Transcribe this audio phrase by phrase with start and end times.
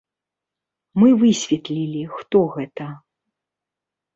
[1.01, 2.87] Мы высветлілі, хто гэта.